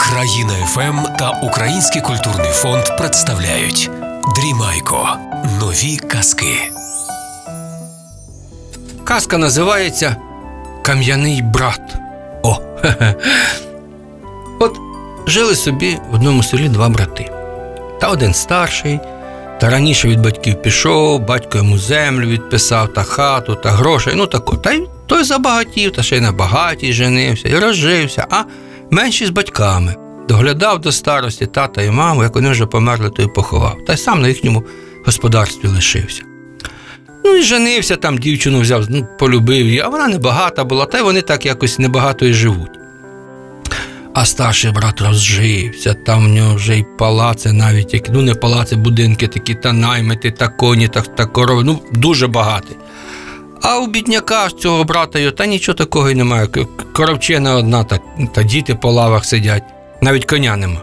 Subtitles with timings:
[0.00, 3.90] Країна ФМ та Український культурний фонд представляють
[4.36, 5.08] Дрімайко.
[5.60, 6.56] Нові казки.
[9.04, 10.16] Казка називається
[10.82, 11.96] Кам'яний брат.
[12.42, 12.58] О.
[14.60, 14.78] От
[15.26, 17.30] жили собі в одному селі два брати.
[18.00, 19.00] Та один старший,
[19.60, 24.14] та раніше від батьків пішов, батько йому землю відписав, та хату, та грошей.
[24.16, 24.56] Ну тако.
[24.56, 28.42] Та й той забагатів, та ще й на багатій женився і розжився, а
[28.90, 29.94] менший з батьками.
[30.28, 33.76] Доглядав до старості тата і маму, як вони вже померли, то й поховав.
[33.86, 34.64] Та й сам на їхньому
[35.04, 36.22] господарстві лишився.
[37.24, 41.02] Ну і женився там, дівчину взяв, ну, полюбив її, а вона небагата була, та й
[41.02, 42.70] вони так якось небагато і живуть.
[44.14, 49.28] А старший брат розжився, там в нього вже й палаци навіть, ну не палаци, будинки
[49.28, 52.76] такі, та наймити, та коні, та, та корови, ну дуже багатий.
[53.62, 56.48] А у бідняка цього брата та нічого такого й немає.
[56.92, 57.98] Коровчина одна, та,
[58.32, 59.64] та діти по лавах сидять,
[60.00, 60.80] навіть коня нема.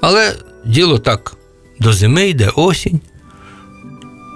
[0.00, 1.36] Але діло так,
[1.78, 3.00] до зими йде осінь,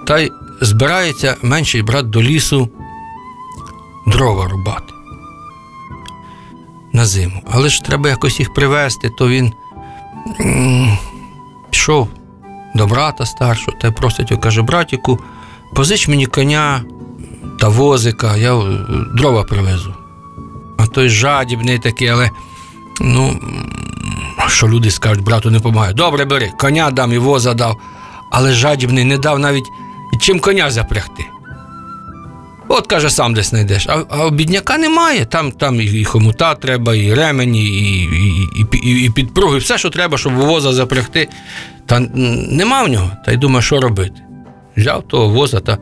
[0.07, 2.69] та й збирається менший брат до лісу
[4.07, 4.93] дрова рубати
[6.93, 7.41] на зиму.
[7.51, 9.53] Але ж треба якось їх привезти, то він
[11.71, 12.09] пішов
[12.75, 15.19] до брата старшого та й просить його, каже, братіку,
[15.75, 16.83] позич мені коня
[17.59, 18.61] та возика, я
[19.15, 19.93] дрова привезу.
[20.77, 22.29] А той жадібний такий, але
[23.01, 23.39] ну,
[24.47, 25.93] що люди скажуть, брату не допомагає.
[25.93, 27.77] Добре, бери, коня дам і воза дав,
[28.31, 29.65] але жадібний не дав навіть
[30.21, 31.25] чим коня запрягти.
[32.67, 33.87] От каже, сам десь знайдеш.
[33.87, 35.25] А, а бідняка немає.
[35.25, 38.03] Там, там і, хомута треба, і ремені, і,
[38.55, 41.29] і, і, і підпруги, все, що треба, щоб воза запрягти.
[41.85, 43.11] Та нема в нього.
[43.25, 44.22] Та й думає, що робити.
[44.77, 45.77] Взяв того воза та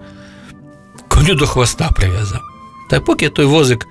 [1.07, 2.41] коню до хвоста прив'язав.
[2.89, 3.87] Та поки той возик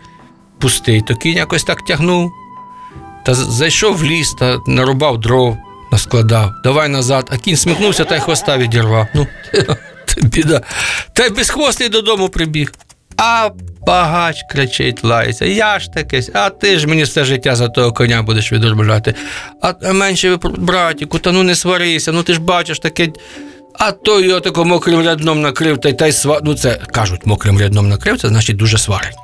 [0.58, 2.32] пустий, то кінь якось так тягнув.
[3.24, 5.56] Та зайшов в ліс та нарубав дров,
[5.92, 9.06] наскладав, давай назад, а кінь смикнувся та й хвоста відірвав.
[9.14, 9.26] Ну,
[10.22, 10.60] біда.
[11.12, 12.72] Та й безхвостий додому прибіг.
[13.16, 13.50] А
[13.86, 15.44] багач кричить, лається.
[15.44, 19.14] Я ж такесь, а ти ж мені все життя за того коня будеш відробляти.
[19.62, 23.08] А, менше братіку, та ну не сварися, ну ти ж бачиш таке.
[23.82, 26.40] А той його тако мокрим рядном накрив, та й та й сва...
[26.44, 29.16] Ну, це кажуть, мокрим рядном накрив, це значить дуже сварить.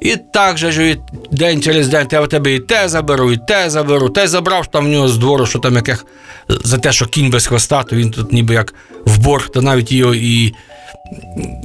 [0.00, 0.96] І так же ж
[1.30, 4.72] день через день я в тебе і те заберу, і те заберу, те забрав що
[4.72, 6.06] там в нього з двору, що там яких
[6.48, 9.92] за те, що кінь без хвоста, то він тут ніби як в борг, то навіть
[9.92, 10.54] його і.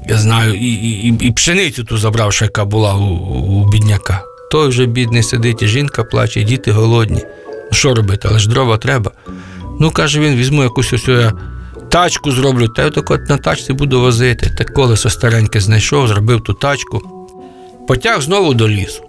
[0.10, 4.24] Я знаю, і, і, і- пшеницю ту забрав, що яка була у, у бідняка.
[4.52, 7.24] Той вже бідний сидить, і жінка плаче, і діти голодні.
[7.48, 9.12] Ну що робити, але ж дрова треба.
[9.80, 11.34] Ну, каже він, візьму якусь ось я
[11.92, 14.50] тачку зроблю, та я так от на тачці буду возити.
[14.58, 17.28] Та колесо стареньке знайшов, зробив ту тачку
[17.88, 19.04] потяг знову до лісу.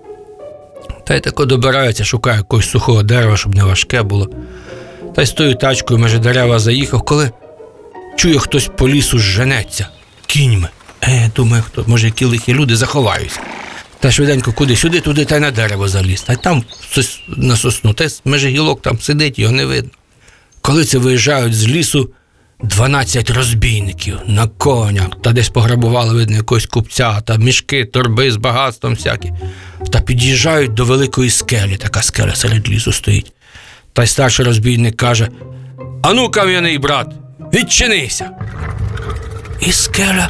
[1.06, 4.28] Та й тако добирається, шукає якогось сухого дерева, щоб не важке було.
[5.15, 7.31] Та й з тою тачкою меже дерева заїхав, коли
[8.16, 9.88] чує хтось по лісу женеться
[10.26, 10.69] кіньми.
[11.03, 13.41] Е, думає, хто, може, які лихі люди заховаються.
[14.00, 16.22] Та швиденько куди, сюди, туди, та й на дерево заліз.
[16.22, 16.64] Та й там
[17.28, 19.91] на сосну, та й меже гілок там сидить, його не видно.
[20.60, 22.10] Коли це виїжджають з лісу
[22.62, 28.94] 12 розбійників на конях, та десь пограбували, видно, якогось купця, та мішки, торби з багатством
[28.94, 29.32] всякі.
[29.92, 33.32] Та під'їжджають до великої скелі, така скеля серед лісу стоїть.
[33.92, 35.28] Та й старший розбійник каже:
[36.02, 37.06] Ану, кам'яний брат,
[37.54, 38.30] відчинися.
[39.60, 40.28] І скеля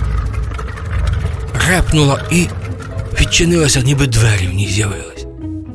[1.69, 2.47] репнула і
[3.21, 5.27] відчинилася, ніби двері в ній з'явились.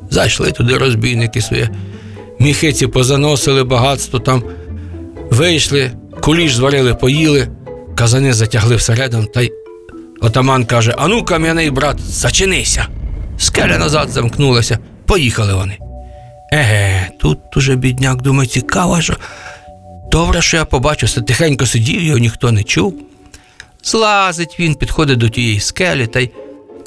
[0.10, 1.70] Зайшли туди розбійники своє,
[2.40, 4.44] міхиці позаносили багатство там,
[5.32, 5.92] вийшли,
[6.28, 7.48] куліш зварили, поїли,
[7.96, 9.52] казани затягли всередину, та й
[10.22, 12.88] отаман каже: Ану, кам'яний брат, зачинися.
[13.38, 15.78] Скеля назад замкнулася, поїхали вони.
[16.52, 19.16] Еге, тут уже бідняк думає, цікаво, що
[20.12, 22.94] добре, що я побачив, що тихенько сидів, його ніхто не чув.
[23.84, 26.30] Злазить він, підходить до тієї скелі та й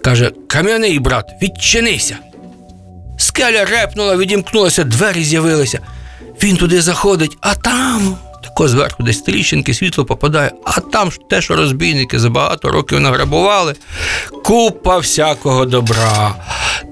[0.03, 2.17] каже: Кам'яний брат, відчинися.
[3.19, 5.79] Скеля репнула, відімкнулася, двері з'явилися.
[6.43, 8.17] Він туди заходить, а там
[8.61, 13.01] тако зверху десь тріщинки, світло попадає, а там ж те, що розбійники за багато років
[13.01, 13.75] награбували,
[14.45, 16.35] купа всякого добра.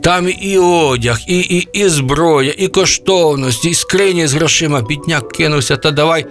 [0.02, 4.80] Там і одяг, і, і, і зброя, і коштовності, і скрині з грошима.
[4.80, 6.26] Бідняк кинувся та давай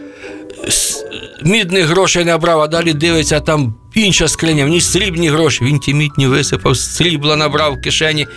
[1.44, 5.64] мідних грошей набрав, а далі дивиться, там інша скриня, в ній срібні гроші.
[5.64, 8.28] Він ті мідні висипав, срібла набрав в кишені.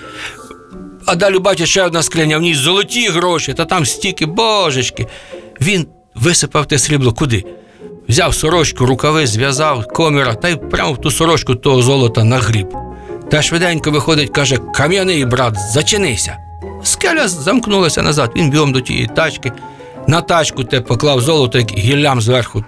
[1.06, 5.06] А далі бачить ще одна скриня, в ній золоті гроші, та там стільки, божечки.
[5.60, 7.44] Він висипав те срібло куди?
[8.08, 12.68] Взяв сорочку, рукави, зв'язав, коміра, та й прямо в ту сорочку того золота нагріб.
[13.30, 16.36] Та швиденько виходить, каже: Кам'яний брат, зачинися.
[16.82, 18.32] скеля замкнулася назад.
[18.36, 19.52] Він бігом до тієї тачки,
[20.06, 22.64] на тачку те поклав золото, як гіллям зверху.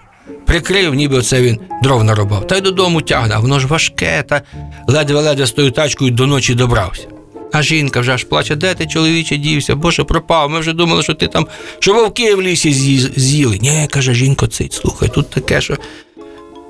[0.47, 2.47] Прикрив, ніби оце він дров нарубав.
[2.47, 4.43] Та й додому тягне, воно ж важке, та
[4.89, 7.09] ледве-ледве з тою тачкою до ночі добрався.
[7.53, 10.51] А жінка вже аж плаче, де ти чоловіче дівся, боже, пропав.
[10.51, 11.47] Ми вже думали, що ти там,
[11.79, 12.73] що вовки в лісі
[13.17, 13.59] з'їли.
[13.63, 15.77] Ні, каже жінко, цить, слухай, тут таке, що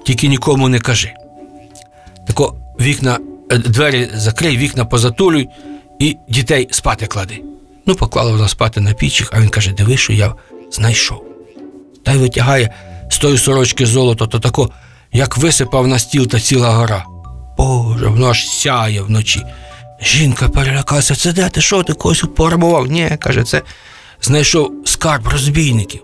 [0.05, 1.12] тільки нікому не кажи.
[2.26, 3.19] Тако вікна,
[3.50, 5.49] е, двері закрий, вікна позатулюй
[5.99, 7.43] і дітей спати клади.
[7.87, 10.35] Ну, поклала вона спати на пічіх, а він каже: диви, що я
[10.73, 11.25] знайшов.
[12.05, 12.75] Та й витягає
[13.11, 14.70] з тої сорочки золото, то тако,
[15.12, 17.05] як висипав на стіл та ціла гора.
[17.58, 19.43] Боже, воно аж сяє вночі.
[20.02, 22.87] Жінка перелякалася, це де ти що, ти когось пограбував?
[22.87, 23.62] Ні, каже, це
[24.22, 26.00] знайшов скарб розбійників.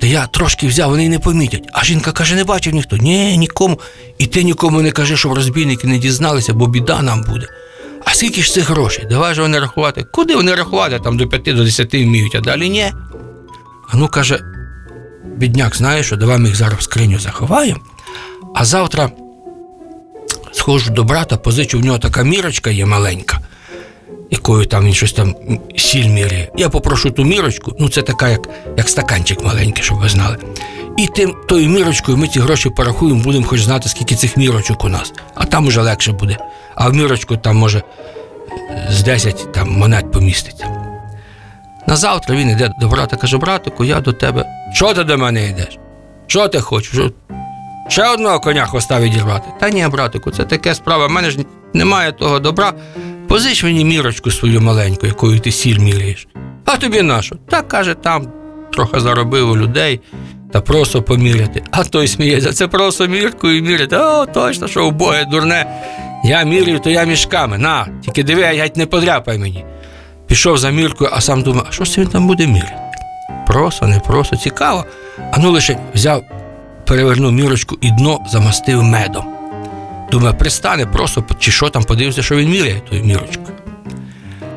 [0.00, 1.68] Та я трошки взяв, вони й не помітять.
[1.72, 2.96] А жінка каже, не бачив ніхто.
[2.96, 3.80] Ні, нікому.
[4.18, 7.46] І ти нікому не кажи, щоб розбійники не дізналися, бо біда нам буде.
[8.04, 9.06] А скільки ж цих грошей?
[9.10, 10.04] Давай же вони рахувати.
[10.12, 10.98] Куди вони рахувати?
[10.98, 12.92] Там до 5 до 10 вміють, а далі ні.
[13.88, 14.40] А ну каже,
[15.36, 17.80] бідняк, знаєш, що давай ми їх зараз в скриню заховаємо,
[18.54, 19.10] а завтра
[20.52, 23.38] схожу до брата, позичу в нього така мірочка є маленька,
[24.30, 25.34] якою там він щось там
[25.76, 26.48] сіль міряє.
[26.56, 30.36] Я попрошу ту мірочку, ну це така, як, як стаканчик маленький, щоб ви знали.
[30.98, 34.88] І тим тою мірочкою ми ці гроші порахуємо, будемо хоч знати, скільки цих мірочок у
[34.88, 35.12] нас.
[35.34, 36.38] А там уже легше буде.
[36.74, 37.82] А в мірочку там може
[38.90, 40.66] з 10 там, монет поміститься.
[41.86, 44.44] На завтра він йде до брата, каже: братику, я до тебе.
[44.74, 45.78] Що ти до мене йдеш?
[46.26, 47.00] Що ти хочеш?
[47.92, 49.46] Ще одного коня хвоста відірвати.
[49.60, 51.06] Та ні, братику, це таке справа.
[51.06, 51.38] В мене ж
[51.74, 52.72] немає того добра.
[53.28, 56.28] Позич мені мірочку свою маленьку, якою ти сіль міряєш.
[56.64, 57.36] А тобі нашу?
[57.48, 58.28] Та каже, там
[58.72, 60.00] трохи заробив у людей
[60.52, 61.62] та просто поміряти.
[61.70, 63.96] А той сміється, це просто міркою міряти.
[63.96, 65.66] О, точно, що убоє дурне.
[66.24, 67.58] Я міряю, то я мішками.
[67.58, 69.64] На, тільки диви, геть не подряпай мені.
[70.26, 72.74] Пішов за міркою, а сам думав, а що це він там буде міряти?
[73.46, 74.84] Просто, не просто, цікаво.
[75.32, 76.22] А ну лише взяв,
[76.86, 79.24] перевернув мірочку і дно замастив медом.
[80.12, 83.56] Думаю, пристане просто, чи що там, подивився, що він міряє тою мірочкою.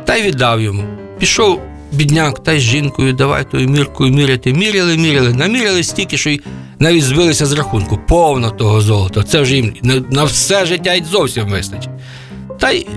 [0.06, 0.84] Та й віддав йому.
[1.20, 1.62] Пішов
[1.92, 4.54] бідняк та й з жінкою, давай тою міркою міряти.
[4.54, 6.42] Міряли, міряли, наміряли стільки, що й
[6.80, 8.00] навіть збилися з рахунку.
[8.08, 9.24] Повно того золота.
[9.24, 9.74] Це вже їм
[10.10, 11.90] на все життя й зовсім вистачить.
[12.60, 12.88] Та й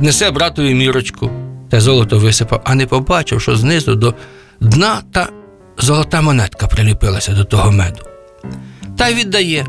[0.00, 1.30] несе братові мірочку,
[1.70, 4.14] те золото висипав, а не побачив, що знизу до
[4.60, 5.28] дна та
[5.78, 8.15] золота монетка приліпилася до того меду.
[8.98, 9.66] Та й віддає.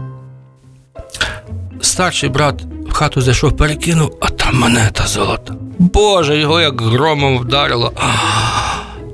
[1.82, 5.54] Старший брат в хату зайшов, перекинув, а там монета золота.
[5.80, 7.92] Боже, його як громом вдарило.
[7.96, 8.08] А,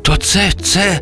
[0.01, 0.99] то це, це,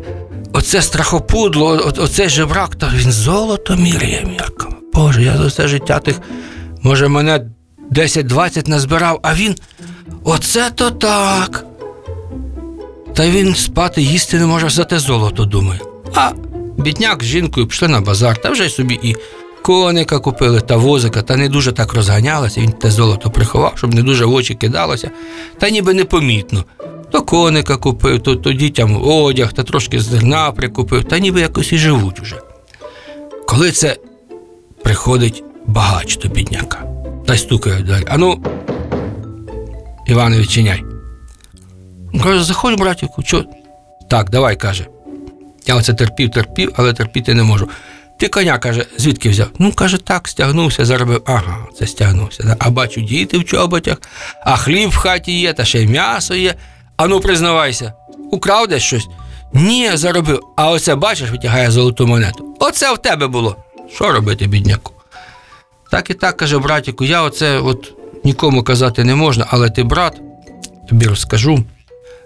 [0.52, 4.74] оце страхопудло, о- оце жебрак, та він золото міряє мірками.
[4.92, 6.20] Боже, я за все життя тих,
[6.82, 7.46] може, мене
[7.90, 9.54] 10-20 назбирав, а він.
[10.24, 11.64] Оце то так.
[13.14, 15.80] Та він спати їсти не може за те золото, думає.
[16.14, 16.30] А
[16.76, 19.16] бідняк з жінкою пішли на базар, та вже собі і
[19.62, 22.60] коника купили, та возика, та не дуже так розганялися.
[22.60, 25.10] Він те золото приховав, щоб не дуже в очі кидалося,
[25.58, 26.64] та ніби непомітно.
[27.10, 31.78] То коника купив, то, то дітям одяг, та трошки зерна прикупив, та ніби якось і
[31.78, 32.36] живуть уже.
[33.46, 33.96] Коли це
[34.84, 36.84] приходить багач до бідняка,
[37.26, 38.04] та й стукає двері.
[38.08, 38.44] Ану,
[40.06, 40.84] Іване, відчиняй.
[42.22, 43.44] Каже, заходь, братіку, що?
[44.10, 44.86] Так, давай, каже.
[45.66, 47.68] Я оце терпів, терпів, але терпіти не можу.
[48.18, 49.48] Ти коня, каже, звідки взяв?
[49.58, 51.22] Ну, каже, так, стягнувся, заробив.
[51.26, 52.56] Ага, це стягнувся.
[52.58, 53.96] А бачу, діти в чоботях,
[54.44, 56.54] а хліб в хаті є, та ще й м'ясо є.
[56.96, 57.92] Ану, признавайся,
[58.30, 59.06] украв десь щось?
[59.52, 60.40] Ні, заробив.
[60.56, 62.56] А оце, бачиш, витягає золоту монету.
[62.60, 63.56] Оце в тебе було.
[63.94, 64.92] Що робити, бідняку?
[65.90, 67.92] Так і так, каже братіку, я оце от
[68.24, 70.20] нікому казати не можна, але ти брат,
[70.88, 71.64] тобі розкажу.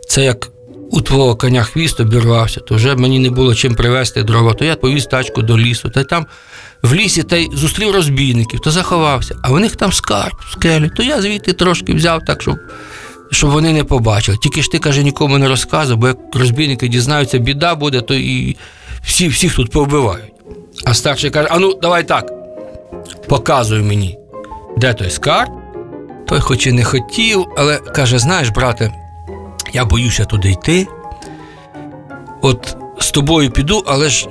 [0.08, 0.48] Це як
[0.90, 4.76] у твого коня хвіст обірвався, то вже мені не було чим привезти дрова, то я
[4.76, 6.26] повіз тачку до лісу, та й там
[6.82, 11.02] в лісі та й зустрів розбійників, то заховався, а в них там скарб скелі, то
[11.02, 12.56] я звідти трошки взяв так, щоб,
[13.30, 14.38] щоб вони не побачили.
[14.38, 18.56] Тільки ж ти каже, нікому не розказуй, бо як розбійники дізнаються, біда буде, то і
[19.04, 20.32] всі, всіх тут повбивають.
[20.84, 22.32] А старший каже: а ну, давай так,
[23.28, 24.18] показуй мені,
[24.76, 25.50] де той скарб.
[26.28, 28.92] Той хоч і не хотів, але каже: знаєш, брате,
[29.76, 30.86] я боюся туди йти.
[32.42, 34.28] От з тобою піду, але ж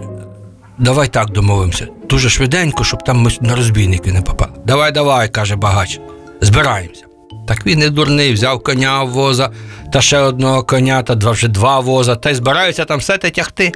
[0.78, 1.88] давай так домовимося.
[2.10, 4.52] Дуже швиденько, щоб там ми на розбійники не попали.
[4.66, 6.00] Давай, давай, каже багач,
[6.42, 7.06] збираємося.
[7.48, 9.52] Так він не дурний, взяв коня воза,
[9.94, 13.30] та ще одного коня, та два вже два воза, та й збираються там все те
[13.30, 13.72] тягти.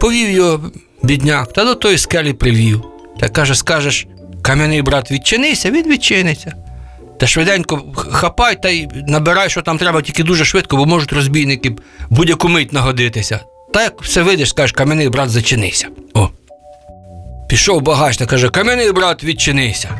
[0.00, 0.60] Повів його
[1.02, 2.82] бідняк, та до тої скелі привів.
[3.20, 4.06] Та каже, скажеш,
[4.42, 6.54] кам'яний брат, відчинися, він відчиниться.
[7.20, 11.76] Та швиденько хапай та й набирай, що там треба, тільки дуже швидко, бо можуть розбійники
[12.10, 13.40] будь-яку мить нагодитися.
[13.74, 15.88] Та як все вийдеш, скажеш, кам'яний брат, зачинися.
[16.14, 16.28] О.
[17.48, 19.90] Пішов багач та каже: Кам'яний брат, відчинися.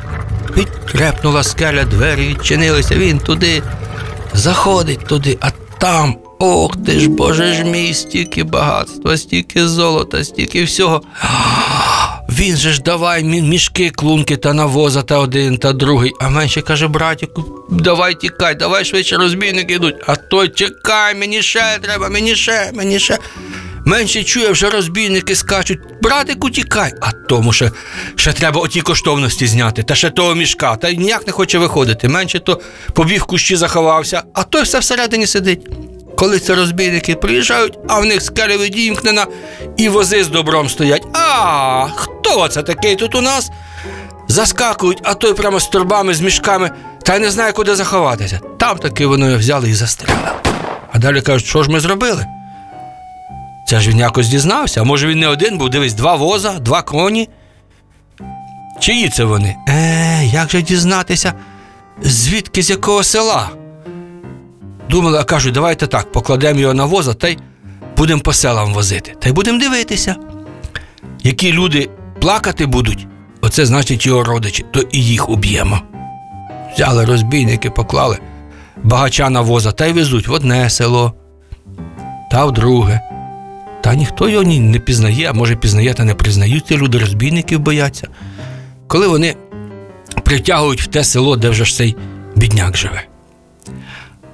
[0.57, 3.63] Відтрепнула скеля, двері відчинилися, він туди
[4.33, 5.49] заходить туди, а
[5.79, 11.01] там, ох ти ж, боже ж мій, стільки багатства, стільки золота, стільки всього.
[12.41, 16.11] Він же ж давай мішки, клунки та навоза та один та другий.
[16.19, 19.95] А менше каже, братіку, давай тікай, давай швидше розбійники йдуть.
[20.07, 23.17] А той чекай, мені ще треба, мені ще, мені ще.
[23.85, 25.79] Менше чує, вже розбійники скачуть.
[26.01, 26.93] Братику, тікай.
[27.01, 27.71] А тому ще,
[28.15, 32.07] ще треба оті коштовності зняти, та ще того мішка, та ніяк не хоче виходити.
[32.07, 32.61] Менше то
[32.93, 35.67] побіг в кущі заховався, а той все всередині сидить.
[36.21, 39.27] Коли це розбійники приїжджають, а в них скеля відімкнена
[39.77, 41.03] і вози з добром стоять.
[41.13, 43.51] А хто це такий тут у нас?
[44.27, 46.71] Заскакують, а той прямо з торбами, з мішками,
[47.03, 48.39] та й не знає, куди заховатися.
[48.57, 50.27] Там таки вони його взяли і застрелили.
[50.91, 52.25] А далі кажуть, що ж ми зробили?
[53.67, 54.81] Це ж він якось дізнався.
[54.81, 57.29] А може він не один був, дивись, два воза, два коні.
[58.79, 59.55] Чиї це вони?
[59.69, 61.33] Е, як же дізнатися,
[62.01, 63.49] звідки з якого села?
[64.89, 67.37] Думали, а кажуть, давайте так, покладемо його на воза та й
[67.97, 69.13] будемо по селам возити.
[69.19, 70.15] Та й будемо дивитися.
[71.23, 71.89] Які люди
[72.21, 73.07] плакати будуть,
[73.41, 75.81] оце значить його родичі, то і їх уб'ємо.
[76.75, 78.17] Взяли розбійники, поклали
[78.83, 81.13] багача на воза та й везуть в одне село,
[82.31, 83.01] та в друге.
[83.83, 88.07] Та ніхто його не пізнає, а може пізнає та не признають, ці люди розбійників бояться.
[88.87, 89.35] Коли вони
[90.23, 91.95] притягують в те село, де вже ж цей
[92.35, 93.03] бідняк живе.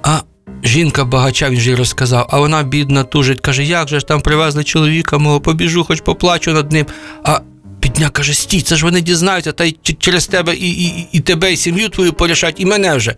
[0.02, 0.20] А
[0.64, 4.20] жінка багача, він же й розказав, а вона бідна тужить, каже, як же ж там
[4.20, 6.86] привезли чоловіка мого, побіжу, хоч поплачу над ним.
[7.24, 7.40] А
[7.82, 11.52] бідняк каже, стій, це ж вони дізнаються, та й через тебе і, і, і тебе,
[11.52, 13.14] і сім'ю твою порішать, і мене вже.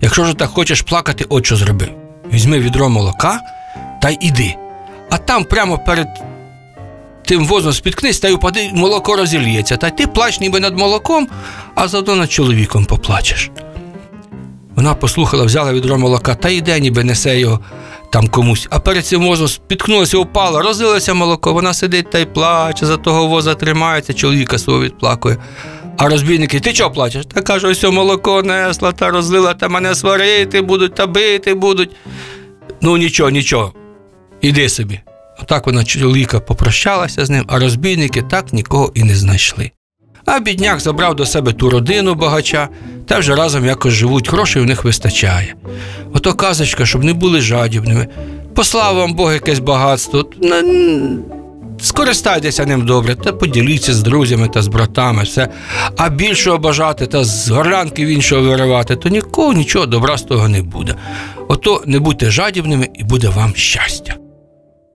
[0.00, 1.88] Якщо ж так хочеш плакати, от що зроби.
[2.32, 3.40] Візьми відро молока
[4.02, 4.54] та й іди.
[5.10, 6.08] А там прямо перед
[7.24, 9.76] тим возом спіткнись та й упади, молоко розільється.
[9.76, 11.28] Та й ти плач ніби над молоком,
[11.74, 13.50] а заодно над чоловіком поплачеш.
[14.78, 17.60] Вона послухала, взяла відро молока та йде, ніби несе його
[18.12, 18.66] там комусь.
[18.70, 21.52] А перед цим возом спіткнулася, упала, розлилося молоко.
[21.52, 25.36] Вона сидить та й плаче, за того воза тримається, чоловіка свого відплакує.
[25.96, 27.26] А розбійники, ти чого плачеш?
[27.26, 31.90] Та каже, ось молоко несла та розлила, та мене сварити будуть, та бити будуть.
[32.80, 33.72] Ну нічого, нічого.
[34.40, 35.00] Іди собі.
[35.42, 39.70] Отак вона чоловіка попрощалася з ним, а розбійники так нікого і не знайшли.
[40.24, 42.68] А бідняк забрав до себе ту родину багача,
[43.08, 45.54] та вже разом якось живуть, грошей у них вистачає.
[46.14, 48.06] Ото казочка, щоб не були жадібними.
[48.54, 50.24] Послав вам Бог якесь багатство.
[51.80, 55.48] Скористайтеся ним добре, та поділіться з друзями та з братами, все.
[55.96, 60.48] А більшого бажати та з горлянки в іншого виривати, то нікого нічого добра з того
[60.48, 60.94] не буде.
[61.48, 64.14] Ото не будьте жадібними і буде вам щастя.